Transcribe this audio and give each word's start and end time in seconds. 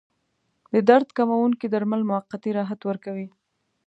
د 0.73 0.75
درد 0.89 1.07
کموونکي 1.17 1.67
درمل 1.73 2.01
موقتي 2.11 2.51
راحت 2.57 2.79
ورکوي. 2.89 3.27